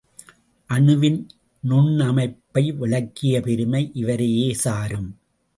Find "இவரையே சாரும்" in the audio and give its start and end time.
3.93-5.09